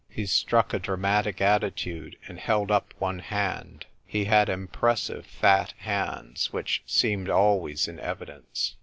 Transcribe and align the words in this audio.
He 0.09 0.25
struck 0.25 0.73
a 0.73 0.79
dramatic 0.79 1.41
attitude, 1.41 2.15
and 2.27 2.39
held 2.39 2.71
up 2.71 2.95
one 2.97 3.19
hand, 3.19 3.85
he 4.03 4.25
had 4.25 4.49
impressive 4.49 5.27
fat 5.27 5.75
hands, 5.77 6.51
which 6.51 6.81
seemed 6.87 7.29
always 7.29 7.87
in 7.87 7.99
evidence. 7.99 8.77